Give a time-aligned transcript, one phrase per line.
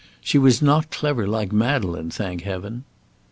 [0.19, 2.85] "She was not clever, like Madeleine, thank Heaven."